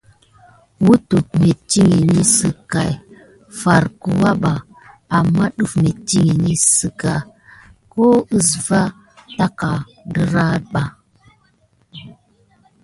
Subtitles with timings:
[0.83, 1.91] Kutuk metiŋ
[2.35, 2.91] zikai
[3.59, 4.53] var kuya ba
[5.17, 7.15] ama def metikine siga
[7.91, 8.81] ko kusva
[9.37, 9.81] taka ne
[10.33, 10.83] ra dagada ba.